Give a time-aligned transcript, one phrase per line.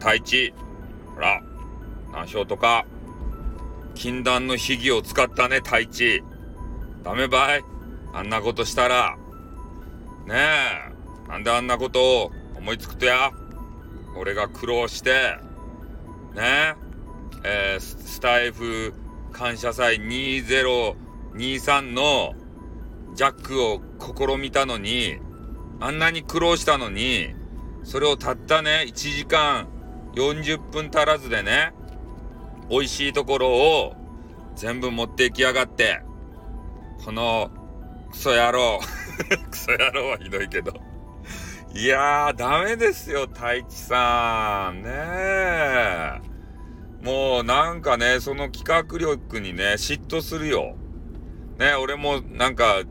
[0.00, 0.54] 太一。
[1.14, 1.42] ほら、
[2.12, 2.86] 難所とか、
[3.94, 6.24] 禁断の秘技を使ったね、太一。
[7.04, 7.64] ダメばい
[8.12, 9.16] あんなことしたら。
[10.26, 10.34] ね
[11.26, 13.30] え、なんであんなことを思いつくとや？
[14.16, 15.38] 俺が苦労して、
[16.34, 16.74] ねえ、
[17.44, 18.92] えー、スタイフ
[19.32, 22.34] 感謝祭2023の
[23.14, 25.18] ジャックを試みたのに、
[25.78, 27.34] あんなに苦労したのに、
[27.84, 29.68] それをたったね、1時間
[30.14, 31.72] 40分足らずでね、
[32.68, 33.94] 美味しいところを
[34.56, 36.02] 全部持っていきやがって、
[37.04, 37.50] この
[38.10, 38.80] クソ野郎
[39.50, 40.72] クソ野郎はひどいけど
[41.72, 44.82] いやー、ダメですよ、太一さん。
[44.82, 46.20] ねえ。
[47.00, 50.74] もうなんかね、その企画力にね、嫉妬するよ。
[51.58, 52.82] ね、俺もなんか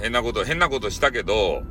[0.00, 1.62] 変なこと、変なことしたけど、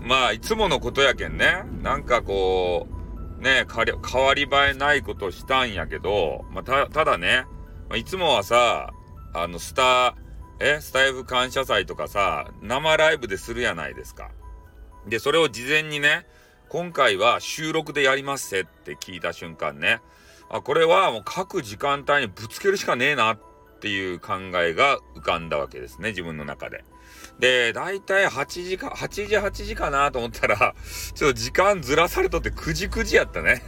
[0.00, 1.62] まあ、いつものことやけんね。
[1.82, 3.01] なんかこう、
[3.42, 7.44] ね、変わり映えないことしたんやけど、まあ、た、ただね、
[7.88, 8.92] まあ、いつもはさ、
[9.34, 10.14] あの、スター、
[10.60, 14.30] え、スタイフ感謝祭とかさ、生ライブでするやないですか。
[15.08, 16.24] で、それを事前にね、
[16.68, 20.00] 今回は収録でやりますせって聞いた瞬間ね、
[20.48, 23.38] あ、これはもう各時間帯にぶつけるしかねえなっ
[23.80, 26.84] ていう考えが浮かんだわけですね、自分の中で。
[27.42, 30.76] で、だいたい8時か、8時8時かなと思ったら、
[31.12, 33.64] ちょっと時間ずらされとって9時9時やったね。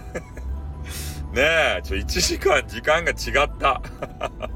[1.34, 1.42] ね
[1.78, 3.83] え、ちょ、1時間時間が違った。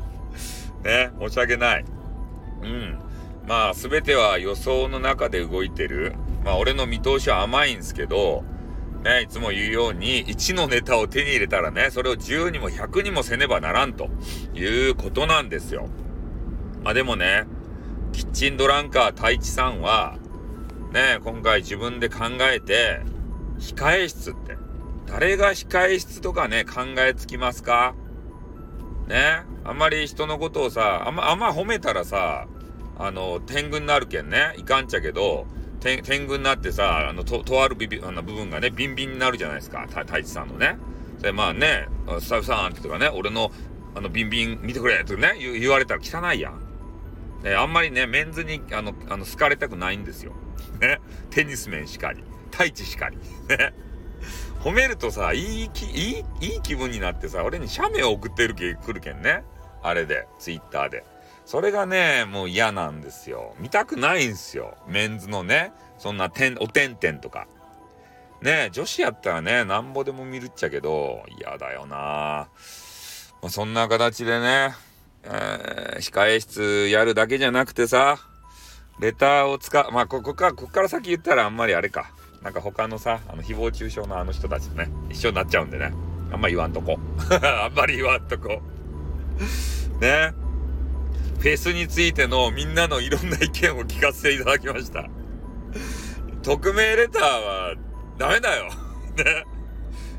[0.84, 1.84] ね申し訳ない。
[2.62, 2.98] うん。
[3.48, 6.14] まあ、すべては予想の中で動いてる。
[6.44, 8.44] まあ、俺の見通しは甘いんですけど、
[9.02, 14.10] ね、いつも言うように、1のネタを手に入れたらね、それを10にも100にもせねばならんと
[14.54, 15.88] いうことなんですよ。
[16.84, 17.46] まあでもね、
[18.18, 20.18] キッチンドランカー太一さんは、
[20.92, 23.00] ね、今回自分で考えて、
[23.60, 24.56] 控え室って、
[25.06, 27.94] 誰が控え室とかね、考えつきますか？
[29.06, 32.48] ね、あんまり人のことをさ、あんま、あんま褒めたらさ、
[32.98, 35.46] あの、天狗になるけんね、いかんちゃけど、
[35.78, 40.76] 天天狗になってさ、あの、と、とあるビビあの部分がね、ビンビンになるじゃないですか、太一さんのね。
[41.20, 41.86] で、まあね、
[42.18, 43.52] スタッフさんってとかね、俺の、
[43.94, 46.66] あの、ビンビン見てくれってね、言われたら汚いやん。
[47.44, 50.32] えあんまりね、メンズに、あの、あの、好かれたくないんですよ。
[50.80, 51.00] ね。
[51.30, 52.22] テニス面しかり。
[52.50, 53.16] 太一しかり。
[53.48, 53.72] ね。
[54.60, 59.44] 褒めるとさ、いい気、いい、いい気分になってさ、俺に写メを送ってるけ、来るけんね。
[59.82, 61.04] あれで、ツイッターで。
[61.46, 63.54] それがね、もう嫌なんですよ。
[63.58, 64.76] 見たくないんすよ。
[64.88, 67.46] メンズのね、そんなてん、おてんてんとか。
[68.42, 72.48] ね女子やったらね、なんぼでも見るっちゃけど、嫌だよなま
[73.46, 74.74] あ、そんな形でね、
[75.24, 78.18] 控え室やるだけじゃなくてさ、
[79.00, 82.10] レターを使う、まあ、ここか、ここから先言ったらあんまりあれか。
[82.42, 85.92] なんか他のさ、あの、誹謗中傷のあの人たちとね、一緒になっちゃうんでね。
[86.32, 86.98] あんま言わんとこ。
[87.42, 88.60] あんまり言わんとこ。
[90.00, 90.32] ね。
[91.38, 95.08] フェスについてのみんなのいろんな意見を聞かせていただきました。
[96.42, 97.74] 匿名レターは
[98.18, 98.64] ダメだよ。
[99.16, 99.44] ね。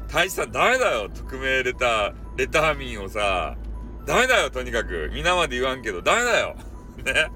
[0.07, 1.09] 大使さんダメだよ。
[1.09, 3.55] 匿名レター、レター民をさ、
[4.09, 5.11] ダメだよ、とにかく。
[5.13, 6.55] 皆まで言わんけど、ダメだよ。
[7.05, 7.29] ね。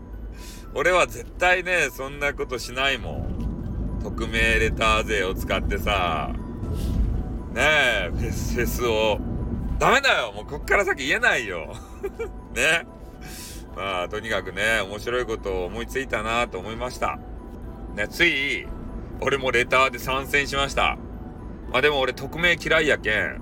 [0.73, 3.27] 俺は絶対ね、そんなことしないも
[3.99, 3.99] ん。
[4.01, 6.31] 匿名レター税を使ってさ、
[7.53, 7.61] ね
[8.07, 9.19] え、フェス、フェスを。
[9.77, 11.75] ダメだよもうこっから先言えないよ。
[12.55, 12.87] ね。
[13.75, 17.19] まあ、とにかくね、面白いことを思いついたなと思いました。
[17.95, 18.65] ね、つい、
[19.21, 20.97] 俺もレターで参戦しました。
[21.71, 23.41] まあでも俺匿名嫌いやけん、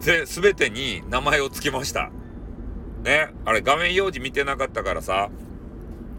[0.00, 2.10] ぜ、すべてに名前を付けました。
[3.02, 5.30] ね、あれ画面表示見てなかったからさ、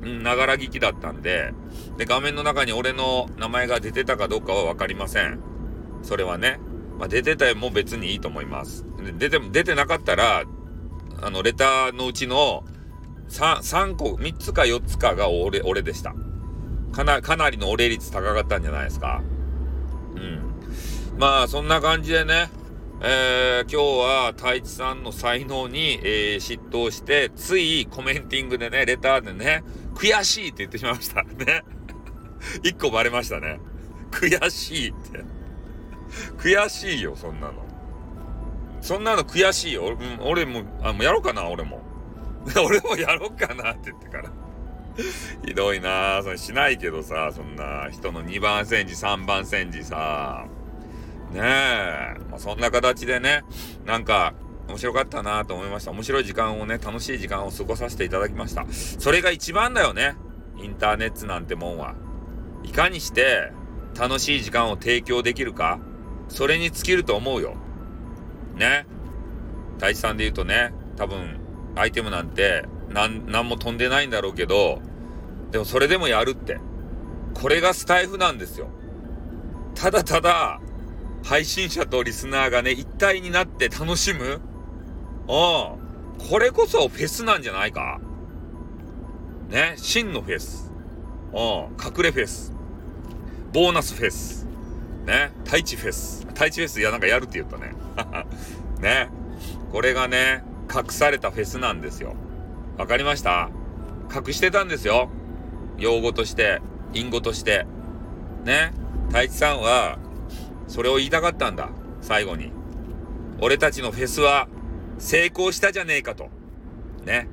[0.03, 1.53] うん、ながら聞きだったんで、
[1.97, 5.39] で、画面の中に俺の名前が出てたかどうかはわかりません。
[6.03, 6.59] それはね。
[6.99, 8.85] まあ、出てたよも別にいいと思います。
[9.17, 10.43] 出て、出てなかったら、
[11.21, 12.63] あの、レターのうちの
[13.29, 16.13] 3、3個、3つか4つかが俺、俺でした。
[16.91, 19.23] かな、かなりの俺率高かったんじゃないですか。
[20.15, 21.19] うん。
[21.19, 22.49] まあ、そんな感じでね、
[23.05, 29.61] えー、今日は太一さんの才能に、えー、嫉妬して、ついコメンティングでね、レターでね、
[29.93, 31.21] 悔しいって言ってしまいました。
[31.23, 31.63] ね。
[32.63, 33.59] 一個バレましたね。
[34.09, 35.25] 悔しいって。
[36.37, 37.55] 悔しいよ、そんなの。
[38.79, 39.97] そんなの悔しいよ。
[40.21, 41.81] 俺も、あ、もうやろうかな、俺も。
[42.55, 44.31] 俺もやろうかなって言ってから。
[45.45, 50.45] ひどいなそれしないけどさ、そんな人の2番煎じ、3番煎じさ。
[51.33, 52.19] ねえ。
[52.29, 53.43] まあ、そんな形でね、
[53.85, 54.33] なんか、
[54.67, 55.91] 面白かったなと思いました。
[55.91, 58.65] 面白い時間をね、楽しい時間を過ごさせていただきました。
[58.71, 60.15] それが一番だよね。
[60.57, 61.95] インターネットなんてもんは。
[62.63, 63.51] いかにして
[63.99, 65.79] 楽しい時間を提供できるか、
[66.29, 67.55] それに尽きると思うよ。
[68.55, 68.85] ね。
[69.75, 71.39] 太一さんで言うとね、多分、
[71.75, 74.81] アイテムなんて、なん、なんも飛んでないんだろうけど、
[75.51, 76.59] でもそれでもやるって。
[77.33, 78.69] これがスタイフなんですよ。
[79.75, 80.61] ただただ、
[81.23, 84.25] 配信者とリスナーがね、一体になって楽しむ？
[84.25, 84.39] うん。
[85.27, 85.77] こ
[86.39, 87.99] れこそフェスなんじゃないか？
[89.49, 90.71] ね、真のフェス。
[91.31, 91.39] うん。
[91.83, 92.53] 隠れフェス。
[93.53, 94.45] ボーナスフェス。
[95.05, 96.25] ね、太一フェス。
[96.27, 97.73] 太一フェス、いや、なんかやるって言ったね。
[98.79, 99.09] ね。
[99.71, 100.43] これがね、
[100.73, 102.15] 隠されたフェスなんですよ。
[102.77, 103.49] わかりました？
[104.13, 105.09] 隠してたんですよ。
[105.77, 106.61] 用語として、
[106.93, 107.65] 隠語として。
[108.43, 108.73] ね。
[109.09, 109.99] 太一さんは、
[110.73, 111.69] それを言いたかったんだ。
[112.01, 112.51] 最後に。
[113.39, 114.47] 俺たちのフェスは
[114.97, 116.31] 成功したじゃねえかと。
[117.05, 117.27] ね。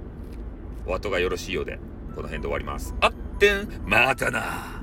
[0.85, 1.79] お後がよろしいようで、
[2.15, 2.95] この辺で終わります。
[3.01, 4.80] あってん、またな